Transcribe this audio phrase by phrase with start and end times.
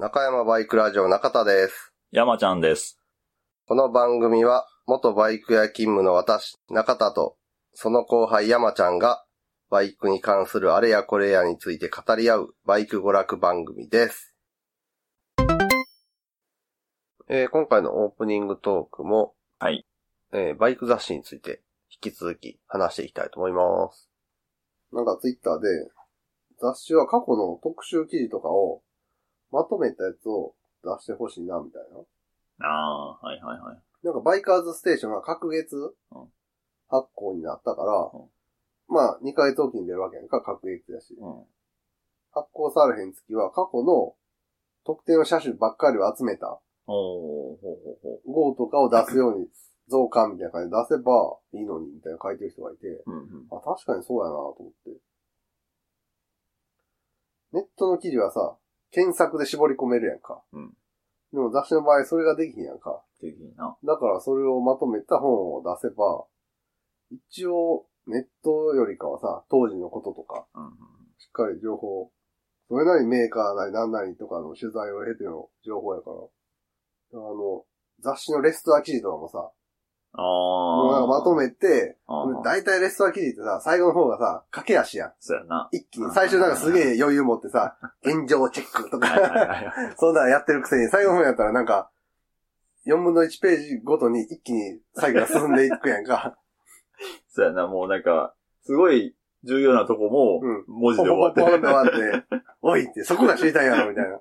[0.00, 1.92] 中山バイクラジオ中田です。
[2.12, 3.00] 山ちゃんです。
[3.66, 7.36] この番組は、元バイク屋勤務の私、中田と、
[7.72, 9.24] その後輩山ちゃんが、
[9.70, 14.36] バイクに関するあれやこれやについて語り合う、バイク娯楽番組です。
[17.28, 19.84] えー今回のオープニングトークも、はい。
[20.32, 21.60] えーバイク雑誌について、
[21.90, 24.08] 引き続き話していきたいと思います。
[24.92, 25.66] なんかツイッターで、
[26.60, 28.84] 雑誌は過去の特集記事とかを、
[29.50, 30.54] まとめたやつを
[30.84, 32.66] 出してほしいな、みたいな。
[32.66, 33.82] ああ、はいはいはい。
[34.02, 36.28] なんかバイカーズステーションが各月うん
[36.90, 38.28] 発行になったから、うん
[38.90, 41.14] まあ2ヶ月おきに出るわけやんか、各月だし。
[41.20, 41.44] うん。
[42.32, 44.14] 発行されへん月は過去の
[44.84, 49.48] 特定の車種ばっかりを集めたおー、ほうほうほ号とかを出すように
[49.90, 53.02] 増刊みたいな感じで出せばいいのにみたいな書いてる人がいて、う。
[53.06, 53.46] うんうん。
[53.50, 54.90] あ、確かにそうやなと思って。
[57.52, 58.56] ネットの記事はさ、
[58.90, 60.42] 検索で絞り込めるやんか。
[60.52, 60.72] うん
[61.32, 63.02] でも雑誌の場合それができひんやんか。
[63.20, 63.76] できいな。
[63.84, 66.24] だからそれをまとめた本を出せば、
[67.10, 70.72] 一応ネットよりかはさ、当時のこととか、うんうん。
[71.18, 72.10] しっかり情報、
[72.68, 76.16] それなりにメーカーなり何なりとかの取材を経ての情報やから。
[76.16, 77.64] あの、
[78.00, 79.50] 雑誌のレストア記事とかもさ、
[80.12, 81.06] あもうなんあ。
[81.06, 81.96] かまとめて、
[82.42, 85.12] 大体レストア記事ってさ、最後の方がさ、駆け足やん。
[85.20, 85.68] そうやな。
[85.72, 89.08] 一気に、最初なんかすげえ余裕持ってさ、 現状チェックとか。
[89.98, 91.90] そんなんやってるくせに、最後の方やったらなんか、
[92.86, 96.38] 4分の1ページごとに一気に作業が進んでいくやんか。
[97.28, 99.14] そうやな、もうなんか、すごい
[99.44, 102.24] 重要なとこもうん、文字で終わってって終わって、
[102.62, 104.20] おいって、そこが知りたいやろ、みたいな。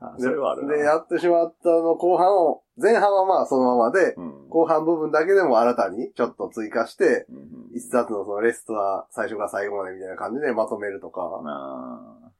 [0.00, 0.74] あそれはあるな。
[0.74, 4.48] で、やってしまったの後半を、前半はまあそのままで、うん。
[4.48, 12.32] 後半部分だけでも新たにちょっと追加して、うんうん一冊のそのレストは最初から最後までみたいな感じでまとめるとか、あ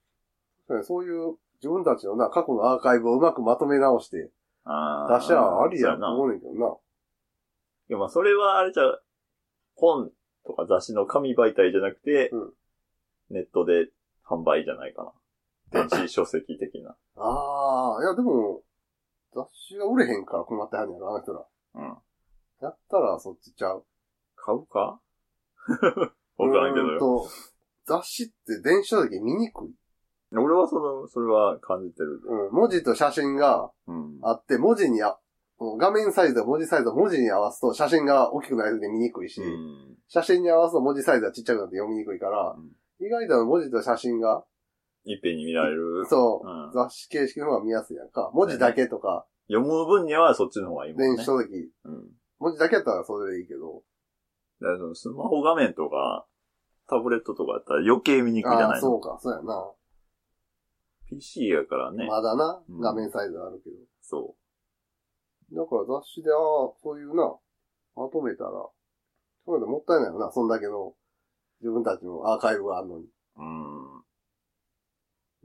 [0.82, 4.16] そういう自分たちのな、過去のアーカイブをうまくまとめ直して。
[4.16, 4.30] 出
[5.20, 6.06] しゃありやと。
[6.06, 6.68] 思うねんけどな。
[7.88, 9.02] いや、まあ、それはあれじゃう、
[9.74, 10.10] 本
[10.46, 12.52] とか雑誌の紙媒体じゃなくて、うん
[13.28, 13.88] ネットで
[14.24, 15.12] 販売じゃないか
[15.72, 15.80] な。
[15.88, 16.96] 電子書籍的な。
[17.16, 18.62] ああ、いやでも、
[19.36, 21.44] 雑誌が売れへんから困ってはんねやろ、あの人ら。
[21.74, 21.82] うん。
[22.62, 23.84] やったらそっちちゃう。
[24.34, 25.00] 買うか？
[26.38, 26.92] わからんけどよ。
[26.92, 27.28] うーんと
[27.84, 29.74] 雑誌って電子書籍見にくい。
[30.32, 32.20] 俺はその、それは感じてる。
[32.24, 34.18] うん、文字と写真がうん。
[34.22, 35.18] あって、文字にあ、
[35.78, 39.96] 画面サイズと文字サイズを文字に合わすと写真が大きくなりすぎて見にくいし、うん。
[40.08, 44.42] 写真に合わすと文字サイズがちっちゃくなって読みにくいから、うん意外と文字と写真が、
[45.06, 46.04] いっぺんに見られる。
[46.06, 48.30] そう、うん雑誌形式の方が見やすいやんか。
[48.34, 51.08] 文字だけとか、読む分にはそっちの方がいいもんね。
[51.16, 52.10] 電子書籍、うん。
[52.38, 53.82] 文字だけやったらそれでいいけど、
[54.60, 56.26] だからそのスマホ画面とか、
[56.88, 58.80] タブレットとかやったら余計見にくいじゃないの？
[58.80, 59.70] そうか、そうやな。
[61.08, 62.06] PC やからね。
[62.06, 63.76] まだなう、ん画面サイズあるけど。
[64.02, 64.34] そ
[65.52, 66.38] だから雑誌で、ああ、
[66.82, 67.36] そういうな、
[67.94, 68.50] まとめたら、
[69.44, 70.94] そういうのもったいないよな、そんだけの
[71.60, 73.04] 自分たちのアーカイブがあるのに。
[73.04, 73.08] う。
[73.38, 73.95] うん。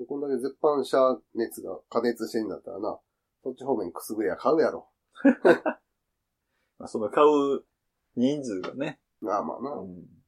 [0.02, 0.98] でこんだけ絶版社
[1.36, 3.00] 熱が加熱してんだったらな、
[3.44, 4.90] そっち方面くすぐりゃ買うやろ。
[6.80, 7.64] ま あその買う
[8.16, 9.72] 人数がね、まあまあな。
[9.76, 10.22] うん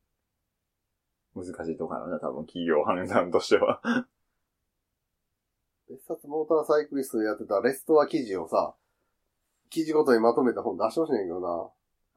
[1.35, 3.81] 難しいところな、多分企業判断としては。
[5.90, 8.75] 別冊モーターサイクリストでやってたレストア記事をさ、
[9.72, 11.72] 記事ごとにまとめた本出してほしいねんけどな。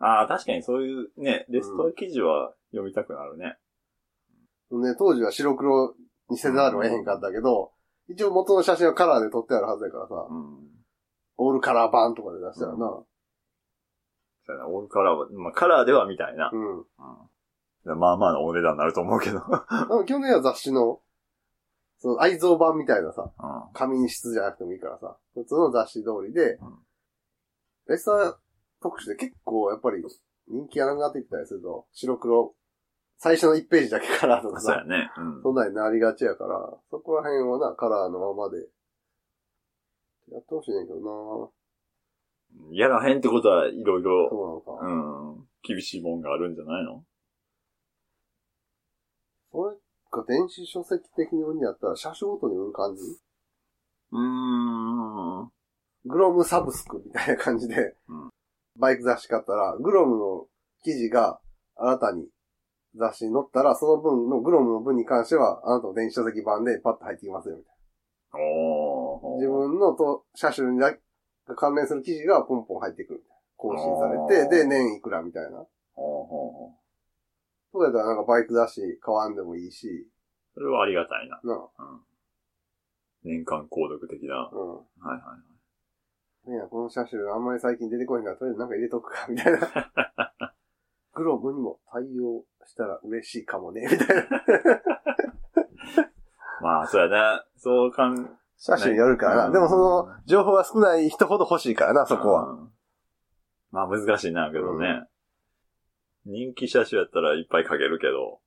[0.06, 3.56] ああ、確かにそういうね、レストア記事は読みたくなるね。
[4.70, 5.94] ね、当時は白黒
[6.30, 7.72] にせざるを得へんかったけど、
[8.08, 10.58] 一応元の写真はカラーで撮ってあるはずやからさ、うん。
[11.38, 12.78] オールカラー版とかで出したらな。
[12.78, 13.06] そ
[14.48, 16.50] うやな、オールカラーは、まあカラーではみたいな。
[16.52, 16.78] うん。
[16.78, 16.84] うん
[17.98, 19.38] まあまあのお値段になると思うけど。
[19.38, 21.00] でも去年は雑誌の、
[21.98, 26.78] その愛蔵版みたいなさ、うん紙質じゃなくてもいいからさ、普通の雑誌通りで、うん
[27.88, 28.36] レストア
[28.82, 30.02] 特集で結構やっぱり
[30.48, 32.54] 人気がなくなってきたりすると、白黒、
[33.18, 34.60] 最初の1ページだけカラーとか。
[34.60, 35.10] さ、そうやね。
[35.16, 35.42] うん。
[35.42, 38.58] そんなになりがちやから、そこら辺はな、カラーのままで、
[40.30, 41.50] やってほしいねんけどな。
[42.72, 44.86] やらへんってことはいろいろ、そうなのか。
[44.86, 47.04] うん、厳しいもんがあるんじゃないの？
[49.52, 49.76] それ
[50.10, 53.02] が電子書籍的に売るんやったら、車種ごとに売る感じ？
[54.12, 55.50] うーん。
[56.04, 58.30] グロムサブスクみたいな感じで、うん。
[58.78, 60.46] バイク雑誌買ったら、グロムの
[60.84, 61.40] 記事が
[61.76, 62.28] 新たに
[62.96, 67.72] 雑誌に載ったら、その分のグロムの分に関しては、あなたの電子書籍版でパッと入ってきますよ、みたい。
[67.72, 69.36] な。
[69.36, 70.94] 自分のと車種にだ
[71.56, 73.24] 関連する記事がポンポン入ってくる。
[73.56, 75.66] 更新されて、で、年いくらみたいな。
[75.96, 80.08] そうやったらなんかバイク雑誌買わんでもいいし、
[80.54, 81.40] それはありがたいな。
[81.44, 82.00] なうん。
[83.24, 84.50] 年間購読的な。
[84.52, 84.74] うん。
[84.76, 85.36] はいはいは
[86.46, 86.50] い。
[86.50, 89.60] ねえ、この車種あんまり最近出てこへんから、とりあえずなんか入れとくか、みたいな。
[91.14, 94.24] グローブにも対応したら嬉しいかもね、みたいな。
[96.60, 97.44] まあ、そうやな。
[97.56, 99.46] そうかん、車種によるからな。
[99.46, 102.50] うんでもその、情報が少ない人ほど欲しいからな、そこは。
[102.50, 102.72] うん。
[103.70, 105.06] まあ難しいな、けどね。
[106.24, 108.40] 人気車種やったらいっぱい書けるけど。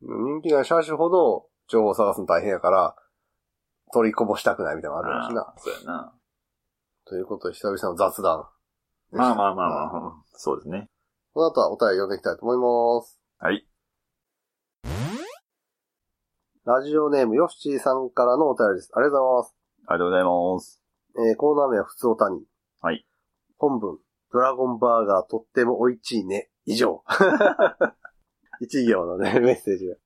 [0.00, 2.96] 人気な車種ほど情報を探すの大変やから、
[3.92, 5.40] 取りこぼしたくないみたいなのあるらしいな。
[5.42, 6.14] あそうやな。
[7.06, 8.48] ということで、久々の雑談。
[9.12, 10.88] まあまあまあまあ、そうですね。
[11.34, 13.18] この後はお便り読んでいきたいと思います。
[13.40, 13.66] はい。
[16.64, 18.92] ラジオネームヨッシーさんからのお便りです。
[18.94, 19.56] ありがとうございます。
[19.88, 20.82] ありがとうございます。
[21.28, 22.44] えー、コーナー名は普通おたに。
[22.80, 23.04] はい。
[23.58, 23.98] 本文、
[24.32, 26.50] ドラゴンバーガーとっても美味しいね。
[26.66, 27.02] 以上。
[28.62, 29.96] 一行のね、 メッセージが。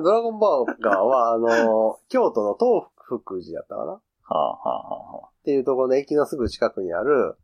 [0.00, 7.36] ドラゴンバーガーは、あのー京都の東福寺やったかなっはあはあはあはていうところの駅のすぐ近くにある、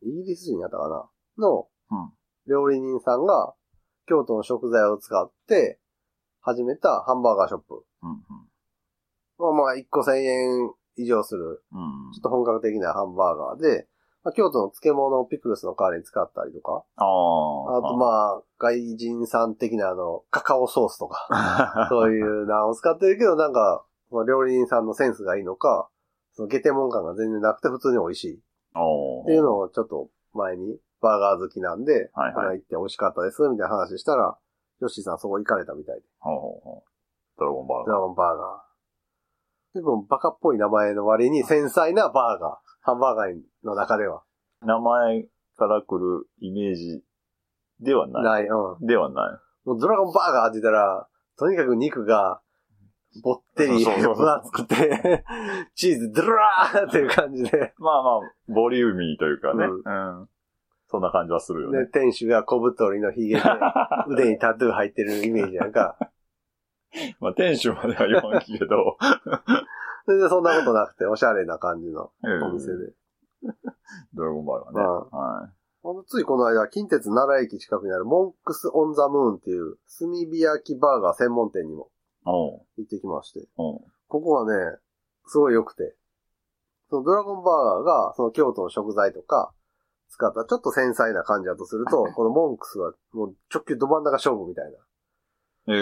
[0.00, 1.73] イギリス人やったかなのうん
[2.46, 3.54] 料理人さんが、
[4.06, 5.78] 京都の食材を使って、
[6.40, 7.84] 始めたハンバーガーショップ。
[8.02, 8.06] あ。
[8.06, 8.22] うん
[9.36, 12.06] まあまあ、1個1000円以上する、うん。
[12.06, 13.88] うんちょっと本格的なハンバーガーで、
[14.22, 17.78] まあ、京都の漬物をピクルスの代わりに使ったりとか、ああ。
[17.78, 25.90] あとまあ、外人さん的なあの、カカオソースとか、あ そういうのを使ってるけど、なんか、まあ料理人さんのセンスがいいのか、
[26.32, 28.42] そのゲテモン感が全然なくて普通に美味しい
[28.74, 34.38] おっていうのをちょっと前に、バーガー好きなんで、はいはい行って美味しかったです、みたいな話したら、
[34.80, 36.94] ヨッシーさんそこ行かれたみたいで、ほうほうほう
[37.38, 37.86] ドラゴンバーガー。
[37.86, 38.74] ドラゴンバーガー。
[39.74, 42.56] 結構バカっぽい名前の割に繊細なバーガー。
[42.80, 43.34] ハンバーガー
[43.64, 44.22] の中では。
[44.62, 47.02] 名前から来るイメージ
[47.80, 48.22] ではない。
[48.22, 48.86] ない、うん。
[48.86, 49.68] ではない。
[49.68, 51.08] もうドラゴンバーガーって言ったら、
[51.38, 52.40] とにかく肉が、
[53.22, 55.24] ぼってり、分厚くて、
[55.74, 59.66] チーズドラーっていう感じで、まあまあ、ボリューミーというかね。
[59.66, 59.90] うう
[60.22, 60.28] ん。
[60.94, 61.86] そんな感じはするよで、ね。
[61.86, 63.42] 店主が小太りのヒゲで、
[64.08, 65.98] 腕にタトゥー入ってるイメージなんか、
[67.18, 68.96] まあ、店主までは言わんけど。
[70.06, 72.92] 全然そんなことなくて、おしゃれな感じのうんお店で。
[74.12, 74.84] ドラゴンバーガーね。
[75.10, 75.50] は
[75.82, 81.90] ほんとついこの間、近鉄奈良駅近くにあるモンクス・オン・ザ・ムーンっていう炭火焼きバーガー専門店にも
[82.24, 84.78] 行ってきまして、ここはね、
[85.26, 85.96] すごい良くて、
[86.88, 89.52] そのドラゴンバーガーがその京都の食材とか
[90.14, 94.78] 使ったちょっと繊細な感じだとすると、 このモンクスはもう直球ど真ん中勝負みたいな。
[95.66, 95.76] ええ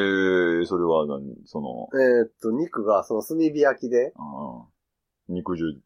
[0.62, 1.37] ー、それは何？
[1.44, 4.14] その、えーっと、肉がその炭火焼きで、
[5.29, 5.82] 肉汁、ジ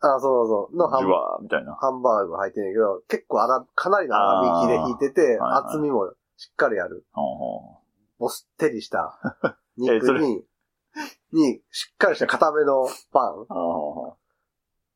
[0.00, 1.74] あ、そうそう、のハンュワーみたいな。
[1.74, 7.04] ハンバーグが入ってんねんけど、結構粗かなりの粗挽きで引いてて、はいはい厚みもしっかりある。
[8.18, 9.18] ぼってりした
[9.76, 10.44] 肉に、
[11.32, 13.40] に、しっかりした固めのパン。
[13.40, 14.16] うああ。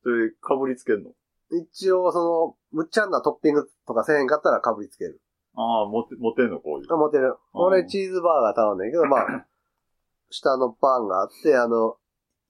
[0.03, 1.11] それ、かぶりつけんの？
[1.57, 5.21] 一応、その、むっちゃんなトッピングとかせへんかったらかぶりつける。
[5.55, 6.87] ああ、持って、持ってんのこういう。
[6.91, 7.27] あ持ってる。
[7.27, 9.45] うん俺チーズバーガー頼んだけど、まあ、
[10.29, 11.97] 下のパンがあって、あの、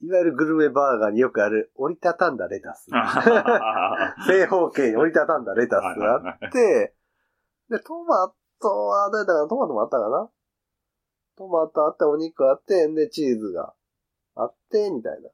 [0.01, 2.89] いわゆるグルメバーガーによくある折りたたんだレタス。
[2.91, 6.93] は 正方形に折りたたんだレタスいがあはいって、
[7.69, 9.47] で、トマトは、どうやったかな？
[9.47, 10.29] トマトもあったかな？
[11.37, 13.73] トマトあって、お肉あって、で、チーズが
[14.35, 15.29] あって、みたいな。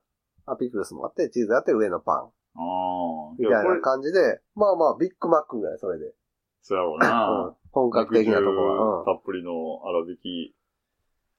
[0.46, 2.32] あ、ピクルスもあって、チーズあって、上のパン。
[2.60, 3.36] ああ。
[3.40, 6.14] みたいな感じで、まあまあ、ビッグマックぐらい、それで。
[6.62, 7.56] そうやろう うんな。
[7.72, 10.56] 本格的なところたっぷりの粗挽き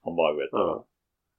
[0.03, 0.63] ハンバーグやったは。
[0.67, 0.73] ら。
[0.75, 0.83] うん。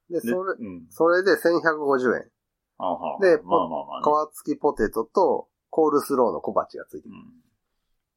[0.09, 0.87] で、でそれ、うん。
[0.89, 2.31] それで1150円。
[2.79, 4.05] ああはあでまあまあまあね。
[4.31, 7.13] 皮付きポテトとコールスローの小鉢がついてる。
[7.13, 7.43] うん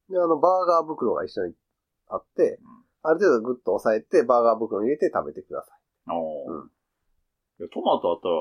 [0.09, 1.55] で、あの、バーガー袋が一緒に
[2.07, 2.61] あって、
[3.03, 5.73] ある程度グッと押さえて、バーガー袋に入れて食べてくださ
[6.15, 6.71] おーうん
[7.59, 8.35] いやトマトあったら、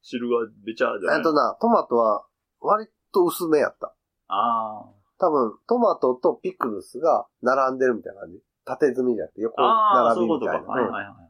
[0.00, 1.08] 汁がべちゃーじい。
[1.08, 1.18] ゃない？
[1.18, 2.24] えっとな、トマトは
[2.64, 3.94] 割と薄めやった。
[4.28, 4.84] あ
[5.18, 8.42] 多分、トマトとピクルスが並んでるみたいな感じ。
[8.64, 10.06] 縦積みじゃなくて横あ。
[10.06, 10.52] ああ、そういうことか。
[10.52, 10.92] 並びみたいな。
[10.92, 11.24] はいはいはい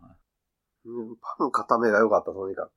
[1.38, 2.72] パン固めが良かった、とにかく。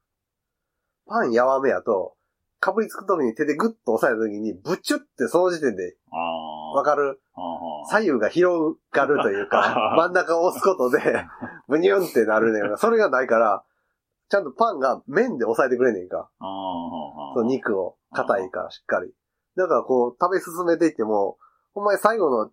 [1.08, 2.16] パンやわめやと、
[2.60, 6.74] かぶりつくときに手でグッと押さえたときに、ブチュってその時点で、ああ。
[6.78, 7.20] わかる？
[7.36, 11.26] ああ左右が広がるというか、 真ん中を押すことで、
[11.68, 13.64] ブニュンってなるねんが、それがないから、
[14.30, 16.30] ちゃんとパンが麺で押さえてくれんねんか。
[16.40, 17.34] ああ。
[17.36, 19.12] その肉を、硬いからしっかり。
[19.56, 21.38] だからこう、食べ進めていっても、
[21.74, 22.52] ほんまに最後の、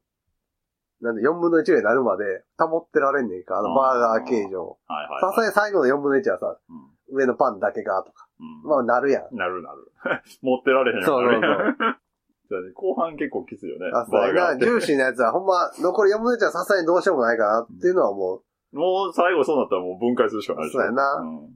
[1.01, 4.79] なんで4分の1ぐらいになるまで保ってられんねんか、あのバーガー形状。
[4.87, 5.21] はいはい。
[5.21, 8.27] さすがに最後の4分の1はさ、うん上のパンだけがとか。
[8.41, 9.37] うんまあなるやん。
[9.37, 9.93] なるなる。
[10.43, 11.77] 持ってられへんよそうそうそう
[12.49, 13.91] そう後半結構きついよね。
[13.93, 18.43] あ、そうやな、バーガーってジューシーなやつはほんま、残り4分の1はさすがにどうしようもないかなっていうのはも
[18.73, 20.71] う、もう最後そうなったらもう分解するしかない。
[20.71, 21.54] そうやなうん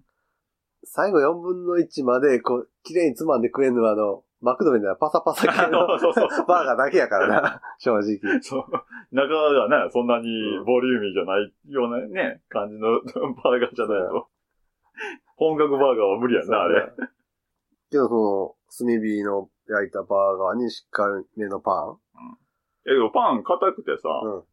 [0.91, 8.41] 最後4分の1まで、こう、綺麗につまんで食えんのはあの、マクドナルドはパサパサ系のそうそう バーガーだけやからな、 正直。
[8.41, 8.65] そう。
[9.13, 10.27] 中がね、そんなに
[10.65, 13.01] ボリューミーじゃないようなね、感じの
[13.43, 14.29] バーガーじゃないと。
[15.37, 16.93] 本格バーガーは無理やんな、あれ。
[17.91, 21.97] けどその、炭火の焼いたバーガーにしっかりめのパ
[22.87, 24.27] え、でもパン硬くてさ、ン。
[24.27, 24.45] うん。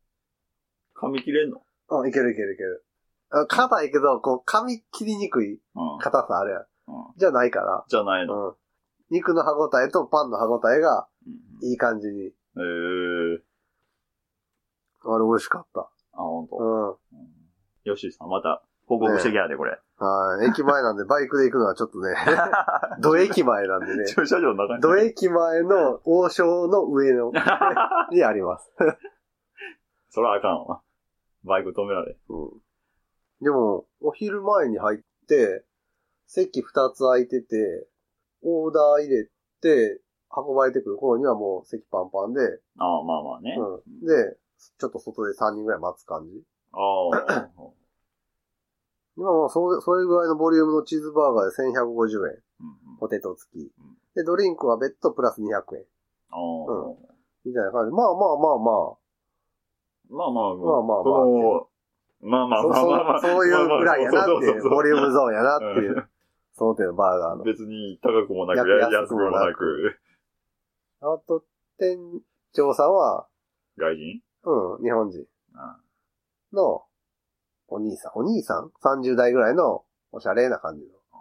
[0.96, 1.62] 噛み切れんの？
[1.90, 2.85] あ、いけるいけるいける。
[3.32, 5.60] あ硬いけど、こう、噛み切りにくいうん。
[6.00, 6.62] 硬さあるやん。
[6.62, 6.66] うん
[7.18, 7.84] じゃないから。
[7.88, 8.50] じゃないの。
[8.50, 8.56] うん。
[9.10, 12.26] 肉の歯ごたえとパンの歯ごたえがうんいい感じに。
[12.26, 13.40] えー。
[15.08, 15.82] あれ美味しかった。
[15.82, 16.56] あ、ほんと。
[16.58, 17.90] うん。
[17.90, 19.80] よしさん、また報告してきやで、これ。
[19.98, 20.50] はい。
[20.50, 22.16] 駅前なんで バイクで行くのはちょっとね、
[23.00, 24.06] ど駅前なんでね。
[24.08, 24.82] 駐車場の中に。
[24.82, 27.32] ど駅前の王将の上の、
[28.12, 28.72] にあります。
[30.10, 30.82] そらあかんわ。
[31.44, 32.18] バイク止められ。
[32.30, 32.65] うん。
[33.42, 35.66] でも、お昼前に入って、
[36.28, 37.88] 席二つ空いてて、
[38.44, 39.30] オーダー入れ
[39.62, 40.02] て、
[40.36, 42.42] 運ばれてくる頃にはもう席パンパンで、
[42.78, 43.56] ああ、まあまあね。
[43.58, 44.06] うん。
[44.06, 44.38] で、
[44.78, 46.44] ちょっと外で3人ぐらい待つ感じ。
[46.74, 47.50] ああ。
[49.18, 52.44] 今もうそれ、それぐらいのボリュームのチーズバーガーで1150円。
[52.62, 53.72] うんうんポテト付き。
[54.16, 55.84] で、ドリンクは別途プラス200円。
[56.32, 56.96] ああ。
[57.44, 57.92] みたいな感じ。
[57.92, 58.98] まあまあまあま
[60.10, 61.68] まあまあ、まあまあまあその
[62.26, 62.64] まあまあ。
[62.64, 63.22] まあまあまあ。
[63.22, 66.10] そうそういうぐらいやなっていう、ボリュームゾーンやなっていう、
[66.54, 67.44] その手のバーガーの。
[67.44, 70.00] 別に高くもなく、安安くもなく。
[71.02, 71.44] あと、
[71.78, 71.98] 店
[72.54, 73.28] 長さんは、
[73.78, 74.22] 外人？
[74.46, 75.78] うん、日本人あ
[76.54, 76.84] の
[77.68, 78.12] お兄さん。
[78.16, 80.88] お兄さん ?30 代ぐらいのおしゃれな感じの。
[81.12, 81.18] あ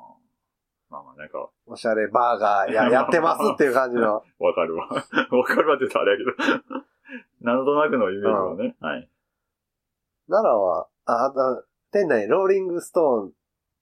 [0.90, 4.22] まあまあ、なんか、おしゃれバーガーや やってますっていう感じの。
[4.38, 4.88] わかるわ。
[4.88, 6.84] わかるわって言ったらあれやけど。
[7.40, 8.76] なんとなくのイメージはね。
[8.80, 9.08] はい。
[10.28, 13.32] 奈良は、あ、あと、店内にローリングストーンっ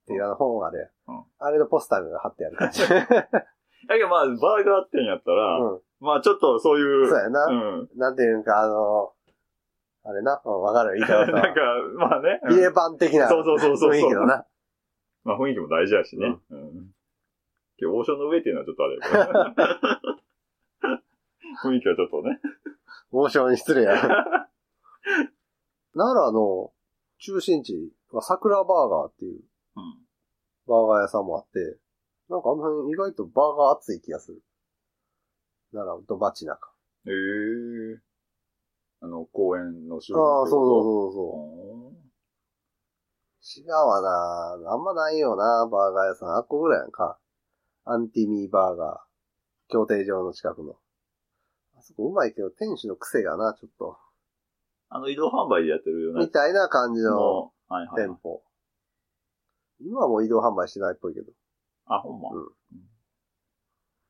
[0.07, 2.83] ていうあの本があるやんうんあれのポスターが貼ってある感じ。
[2.89, 5.81] だけどまあ、バーガー店やったら、うん。
[6.01, 7.47] まあちょっとそういう、そうやな。
[7.47, 7.89] うん。
[7.97, 9.13] なんていうんか、あの、
[10.05, 11.61] あれな、うん、わかる、言い方 なんか、
[11.97, 12.41] まあね。
[12.45, 13.91] うんビレバン的なそうそうそうそう。
[13.91, 14.47] 雰囲気のな。
[15.25, 16.39] まあ雰囲気も大事やしね。
[16.51, 16.95] うん。
[17.77, 18.99] けど王将の上っていうのはちょっとあれ
[21.65, 22.41] 雰囲気はちょっとね。
[23.11, 23.93] 王将に失礼や。
[25.95, 26.73] 奈良の
[27.19, 29.41] 中心地は桜バーガーっていう
[29.77, 29.99] うん。
[30.67, 31.79] バーガー屋さんもあって、
[32.29, 34.43] なんかあの辺意外とバーガー熱い気がする。
[35.73, 36.73] 奈良と街中。
[37.07, 38.01] へえ
[39.01, 42.03] あの、公園の周ああ、そうそううそうそう。
[43.61, 46.29] 違うわなあんまないよなバーガー屋さん。
[46.37, 47.19] あっこぐらいやんか。
[47.85, 49.73] アンティミーバーガー。
[49.73, 50.77] 協定場の近くの。
[51.77, 53.99] あそこうまいけど、店主の癖がな、ちょっと。
[54.95, 56.31] あの移動販売でやってるよねみ。
[56.31, 58.15] たいな感じのもうはいはい店。
[58.23, 58.43] 舗。
[59.81, 61.33] 今はもう移動販売してないっぽいけど。
[61.87, 62.29] あ、ほんま。
[62.31, 62.49] うん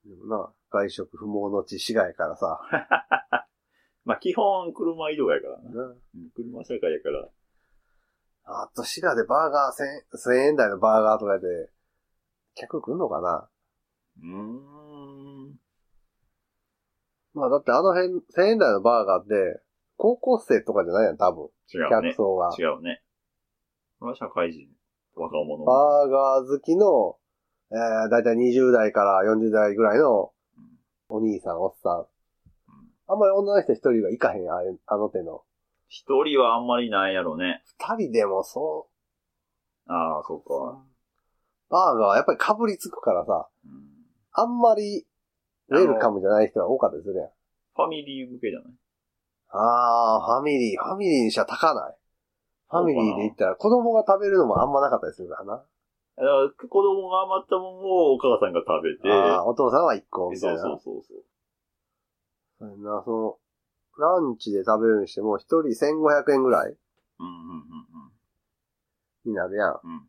[0.04, 2.58] でもな、外食不毛の地市街からさ。
[4.04, 5.70] まあ基本車移動やからな。
[5.70, 7.28] なうん車社会やから。
[8.44, 11.70] あと滋賀でバーガー1000 1000円台のバーガーとかで、
[12.54, 13.48] 客来んのかな？
[14.18, 15.60] うーん。
[17.34, 19.62] まあだってあの辺、1000円台のバーガーって、
[19.96, 21.48] 高校生とかじゃないやん、多分。
[21.72, 22.10] 違うね。
[22.10, 22.50] 客層が。
[22.58, 23.02] 違うね。
[24.00, 24.68] これは社会人。
[25.14, 25.64] 若者。
[25.64, 27.16] バーガー好きの、
[27.70, 30.32] えー、だいたい20代から40代ぐらいの
[31.08, 32.06] お兄さん、おっさん。
[33.08, 34.56] あんまり女の人一人がいかへん、あ
[34.86, 35.42] あの手の。
[35.88, 37.62] 一人はあんまりないやろね。
[37.78, 38.88] 二人でもそ
[39.86, 40.82] ああ、そううか。。
[41.68, 43.92] バーガーはやっぱり被りつくからさ、うん
[44.34, 45.06] あんまり
[45.68, 47.28] ウェルカムじゃない人が多かったりするやん。
[47.76, 48.72] ファミリー向けじゃない？
[49.52, 51.96] あー、ファミリー、ファミリーにしちゃ高ない。
[52.70, 55.52] ファミリーで言ったら子供が食べるのもあんまなかったりするからな。
[56.16, 60.62] だから子供が余ったもんをお母さんが食べて、あー、お父さんは一個みたそいうな。
[60.62, 61.24] そうそうそう。
[62.58, 63.36] そうやな、その、
[63.98, 67.82] ランチで食べるにしても一人1500円ぐらいうんうんうん
[69.24, 69.80] になるやん。
[69.84, 69.92] うん。
[69.92, 70.08] うん。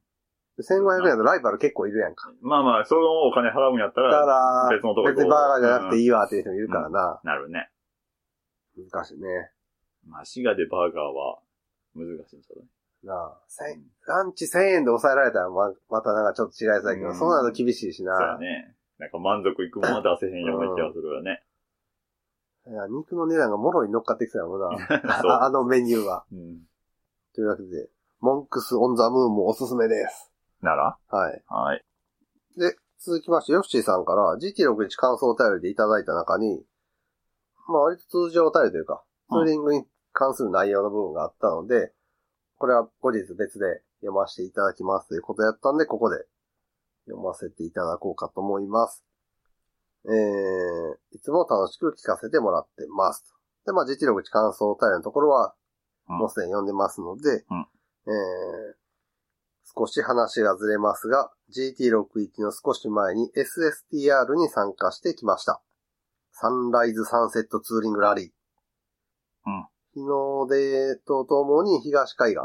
[0.59, 2.31] 1500円だとライバル結構いるやんか。
[2.41, 7.19] まあまあ、そのお金払うんやっただら、別のとこ別にバーガーじゃなくていいわっていう人もいるからな。
[7.23, 7.69] なるね。
[8.77, 9.51] 難しいね。
[10.08, 11.39] まあ、滋賀でバーガーは
[11.96, 18.15] 難しいんじゃなあ、千ランチ1000円で抑えられたらま、またなんかちょっと違いそうだけど、うんそうなると厳しいしな。
[18.18, 18.75] そうやね。
[18.98, 21.44] なんか満足いくもの出せへんような気がするよね。
[22.65, 24.88] いや肉の値段がもろに乗っかってきたよな。
[25.22, 26.25] そうああのメニューは。
[26.32, 26.62] うん。
[27.36, 27.89] というわけで、
[28.22, 30.32] モンクス・オン・ザ・ムーンもおすすめです。
[30.62, 30.98] なら？
[31.10, 31.44] はい。
[31.48, 31.84] はい。
[32.58, 36.63] で、続きまして、ヨッシーさんから GT61 感想お便りでいただいた中に、
[37.67, 41.91] まあ割と通常お便りというか、ツーリングに関する内容の部分があったので、
[42.58, 46.25] これは後日別で読ませていただきますということやったんで、ここで
[47.05, 49.03] 読ませていただこうかと思います。
[50.05, 53.34] えー、いつも楽しく聞かせてもらってます。
[53.65, 55.48] で、まあ、実力値感想タイルのところは、
[56.10, 57.67] うんもうすでに読んでますので、うん
[58.08, 58.75] えー、
[59.74, 65.62] 少し話がずれますが、GT61 の少し前に SSTR に参加してきました。
[66.33, 68.25] サンライズサンセットツーリングラリー。
[69.45, 72.39] うん日の出とともに東海岸、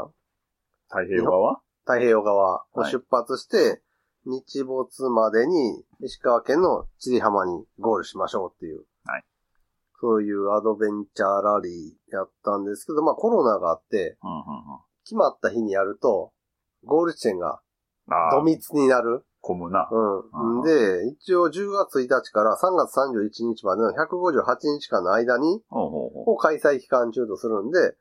[0.87, 1.61] 太平洋側？
[1.83, 3.81] 太平洋側をはい出発して、
[4.25, 8.85] 日没までに石川県の千里浜にゴールしましょうっていう。
[9.05, 9.23] はい
[10.01, 14.43] そういうアドベンチャーラリーやったんですけど、まあコロナがあって、うんうんうん。
[15.03, 16.31] 決まった日にやると、
[16.85, 17.59] ゴール地点が
[18.07, 19.25] ああ、土密になる。
[19.49, 19.89] 混むな。
[19.91, 20.63] うん。
[20.63, 24.43] で、一応10月1日から3月31日までの158
[24.79, 27.95] 日間の間に、ほうほうほを開催期間中とするんで、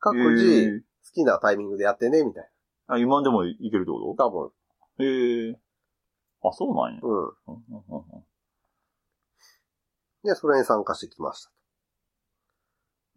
[0.00, 0.32] 各う。
[0.32, 2.50] 自好きなタイミングでやってね、みたい
[2.86, 4.24] あ、今でもいけるってこな。
[4.24, 4.50] 多分。
[4.96, 5.58] とへえ。
[6.42, 7.00] あ、そうなんや。
[7.02, 7.10] うん。
[7.10, 8.24] うんうんうん
[10.24, 11.50] で、それに参加してきました。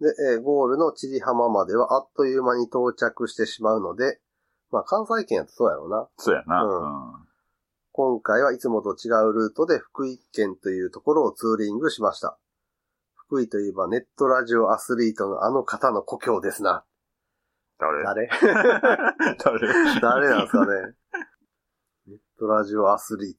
[0.01, 4.19] で、えーゴールの千里浜まではあっという間に到着してしまうので、
[4.71, 6.09] まあ関西圏やとそうやろうな。
[6.17, 6.63] そうやな。
[6.63, 7.26] ううんん。
[7.97, 12.37] 今回はいつもと違うルートで福井県というところをツーリングしました。
[13.15, 16.85] 福井といえばネットラジオアスリートのあの方の故郷ですな。
[17.79, 18.03] 誰？
[18.03, 18.29] 誰？
[19.43, 19.99] 誰？
[19.99, 20.93] 誰なんですかね？
[22.05, 23.35] ネットラジオアスリー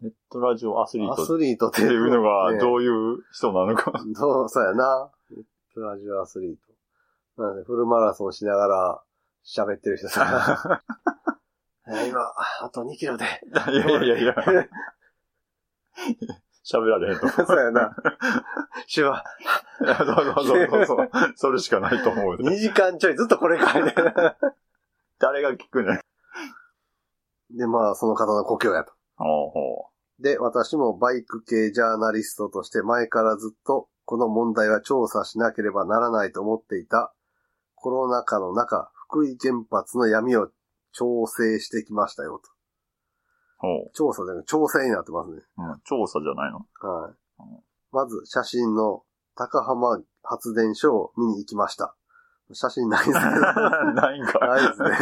[0.00, 1.12] ネットラジオアスリート。
[1.12, 3.92] アトスリートっってていうのがねどういう人なのか。
[4.16, 5.12] そう、そうやな。
[5.30, 6.56] ネットラジオアスリー
[7.36, 7.40] ト。
[7.40, 9.02] なので、フルマラソンしながら
[9.46, 10.82] 喋ってる人さ。
[11.88, 12.20] え今、
[12.62, 13.24] あと2キロで。
[13.24, 13.28] い
[13.74, 14.34] やいやいや。
[16.64, 17.28] 喋られへんと。
[17.28, 17.94] そうやな。
[18.92, 19.22] 手話、
[19.78, 22.36] そうそうそうそうそれしかないと思う。
[22.36, 23.92] 2時間ちょいずっとこれかいな。
[25.18, 26.00] 誰が聞くねん。
[27.56, 28.92] で、まあ、その方の故郷やと。
[29.16, 37.14] ほうほで、私もバイク系ジャーナリストとして前からずっとこの問題は調査しなければならないと思っていた
[37.74, 40.48] コロナ禍の中、福井原発の闇を
[40.94, 42.50] 調整してきましたよと。
[43.94, 45.36] 調査で調整になってますね。
[45.58, 45.62] う。
[45.62, 45.80] うん。
[45.84, 46.58] 調査じゃないの？
[46.88, 47.62] はいうん。
[47.92, 49.02] まず、写真の
[49.34, 51.96] 高浜発電所を見に行きました。
[52.52, 53.30] 写真ないですけど。
[53.94, 54.38] ないんか。
[54.46, 54.90] ないですね。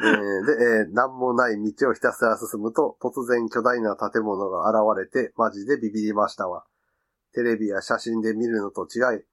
[0.00, 6.64] えーで、えー何もない道をひたすら進むと、突然巨大な建物が現れて、マジでビビりましたわ。
[7.32, 9.24] テレビや写真で見るのと違い、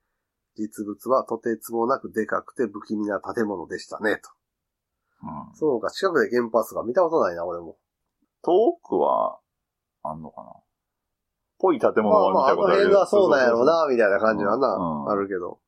[0.55, 4.29] 実物はとてつもなくでかくて不気味な建物でしたね、と。
[5.23, 5.55] うん。
[5.55, 7.77] そうか、近くで原発が見たことないな、俺も。
[8.43, 9.39] 遠くは、
[10.03, 10.53] あんのかな？
[11.57, 15.59] ぽい建物まあまあ、あのは見たことある辺がそうなんやろうな、みたいな感じはな、うんあるけど。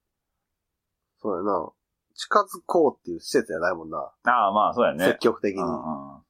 [1.21, 1.69] そうやな。
[2.13, 3.97] 近づこうっていう施設じゃないもんな。
[3.97, 4.13] あ
[4.49, 5.05] あ、まあ、そうやね。
[5.05, 5.61] 積極的に。
[5.61, 5.71] うんう
[6.19, 6.23] ん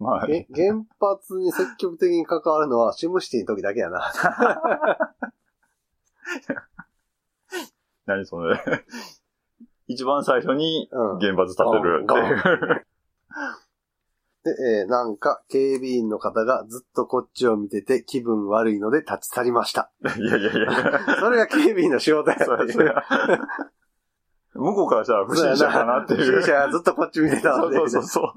[0.00, 4.12] まあ、え原発に積極的に関わるのはシムシティの時だけやな。
[8.06, 8.58] 何それ。
[9.86, 11.18] 一番最初にうん。
[11.18, 12.86] 原発建てるっていう。
[14.44, 19.90] で、えーなんか警備員の方がずっとこっちを見てて気分悪いので立ち去りました。
[20.02, 21.00] いやいやいや。
[21.20, 22.46] それが警備員の仕事やって
[24.52, 26.40] 向こうからしたら不審者かなっていう。
[26.40, 27.76] 不審者がずっとこっち見てたんで。
[27.76, 28.32] そうそうそうそ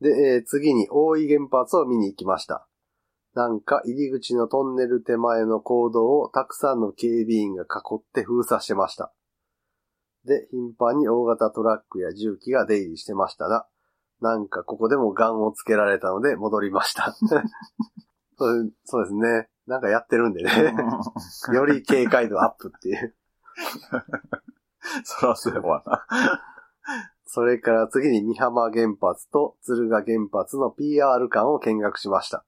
[0.00, 0.04] う。
[0.04, 2.68] で、えー次に大井原発を見に行きました。
[3.36, 9.12] なんか入り口のトンネル手前の坑道をたくさんの警備員が囲って封鎖してました。
[10.24, 13.66] で、頻繁に大型トラックや重機が出入りしてましたが、
[14.22, 17.12] なんかここでもガンをつけられたので戻りました。
[18.38, 19.50] そうそうですね。
[19.66, 20.74] なんかやってるんでね。
[21.52, 23.14] より警戒度アップっていう。
[25.04, 26.06] そらそうやわな。
[27.26, 32.46] それから次に美浜原発と敦賀原発の PR 館を見学しました。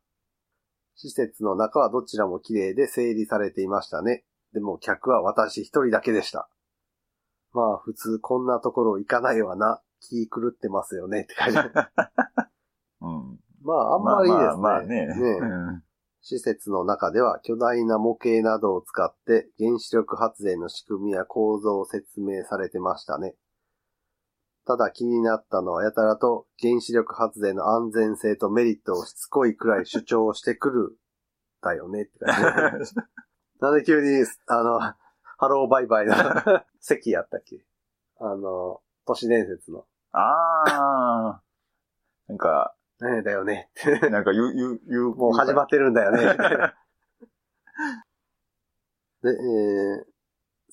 [0.98, 4.24] 施設の中はどちらも綺麗で整理されていましたね。
[4.52, 6.48] でも客は私一人だけでした。
[7.52, 9.80] まあ普通こんなところ行かないわな。
[10.00, 11.58] 気狂ってますよねって感じ。
[13.00, 13.40] うん。
[13.62, 14.62] まああんまりいいですね。
[14.62, 15.06] まあまあね。
[15.06, 15.44] ねう
[15.76, 15.82] ん
[16.20, 23.34] 施設の中では巨大な模型などを使って原子力発電の仕組みや構造を説明されてましたね。
[24.68, 30.98] ただ気になったのはやたらと原子力発電の安全性とメリットをしつこいくらい主張してくる
[31.62, 32.94] だよねって感じ。
[33.60, 36.12] なんで急に、あの、ハローバイバイの
[36.80, 37.64] 席やったっけ？
[38.20, 39.86] あの、都市伝説の。
[40.12, 41.42] ああ。
[42.28, 43.70] なんか、ねだよね。
[44.10, 45.14] なんか言う、言う、言う。
[45.14, 46.20] もう始まってるんだよね。
[49.22, 50.17] で、えー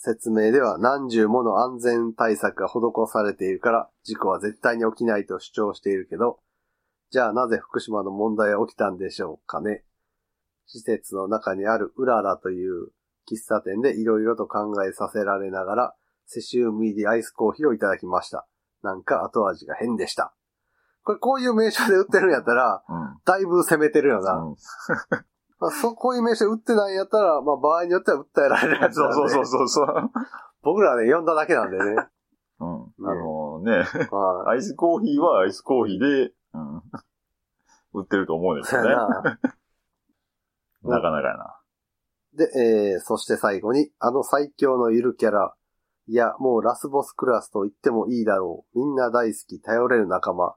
[0.05, 6.39] 説明では何十もの安全対策が施されているから事故は絶対に起きないと主張しているけど、
[7.09, 9.83] じゃあなぜ福島の問題は起きたんでしょうかね。
[10.67, 12.89] 施設の中にあるうららという
[13.27, 15.95] 喫茶店でいろいろと考えさせられながら、
[16.27, 18.47] セシウム入りアイスコーヒーをいただきました。
[18.83, 20.35] なんか後味が変でした。
[21.03, 23.17] これこういう名称で売ってるんやったら、うん。
[23.25, 24.33] だいぶ攻めてるよな。
[24.33, 24.55] うん
[25.65, 30.11] まあ、そう、こういう名称で売ってないんやったら、まあ場合によっては訴えられるやつそうなんで そうそうそうそう。
[30.61, 31.83] 僕らはね、呼んだだけなんでね。
[32.59, 32.85] うん。
[32.85, 36.83] ねあのね、はアイスコーヒーはアイスコーヒーで、うん。
[37.93, 38.61] 売ってると思うんい。
[38.61, 38.89] ですよね。
[38.89, 39.07] な。
[40.83, 41.59] なかなかやな。
[42.33, 42.51] で、
[42.93, 45.55] えー、そして最後に、あの最強のゆるキャラ、
[46.07, 48.79] いや、もうラスボスクラスと言ってもいいだろう。
[48.79, 50.55] みんな大好き、頼れる仲間。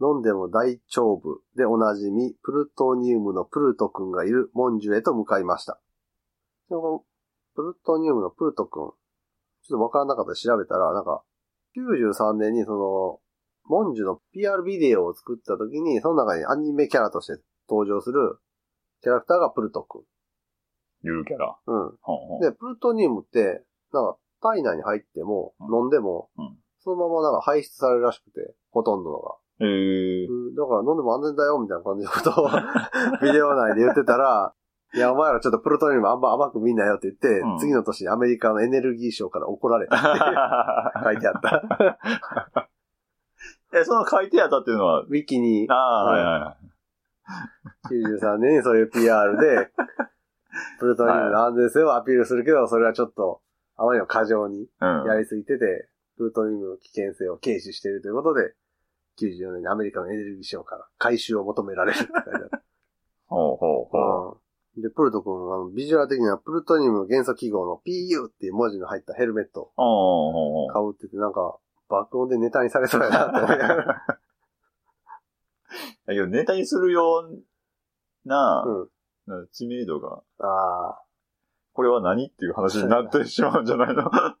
[0.00, 5.80] 飲んでも大丈夫でおなじみ、プルトニウムのプルト君がいるモンジュへと向かいました。
[6.68, 7.04] でも
[7.54, 8.92] プルトニウムのプルト君、
[9.62, 11.22] ちょっとわからなかったら調べたら、なんか、
[11.76, 13.20] 93年にその、
[13.66, 18.38] モンジュの PR ビデオを作った時に、その中にアニメキャラとして登場する
[19.02, 20.02] キャラクターがプルト君。
[21.02, 21.56] ゆるキャラ。
[21.66, 21.96] うん。
[22.00, 29.36] ほんほんで、プルトニウムって、なんか、体内に入っても、うん飲んでも、うんそのままなんか排出されるらしくて、ほとんどのが。
[29.60, 30.26] へえ。
[30.26, 32.48] うんだから飲んでも安全だよ、みたいな感じのことを、
[33.22, 34.54] ビデオ内で言ってたら、
[34.94, 40.06] いや、お前らちょっとプルトニウムあんま甘く見んなよって言って、うん次の年にアメリカのエネルギー省から怒られたって
[41.04, 42.68] 書いてあった。
[43.78, 46.74] え、その書いてあったっていうのは、ウィキにああ、はいはいはい。
[47.90, 49.70] 93年にそういう PR で、
[50.78, 53.40] プルトニウムの安全性をアピールするけど、それはちょっと、
[53.76, 55.04] あまりにも過剰にうん。
[55.06, 58.54] やりすぎてて、プルトニウムの危険性を軽視しているということで、
[59.20, 62.50] 94年にアメリカのエネルギー省から回収を求められるって書いてある。
[63.26, 64.32] ほうほうほう。
[64.32, 64.44] うん
[64.76, 73.86] で、プルト君はあのビジュアル的にはプルトニウムの元素記号の PU っていう文字の入ったヘルメットを買うって言って、なんか、爆音でネタにされそうやなって思いながら。
[76.06, 78.90] だけどネタにするような、うん。
[79.26, 81.00] な知名度が、あ
[81.72, 84.12] これは何っていう話になってしまうんじゃないの？
[84.12, 84.36] あ。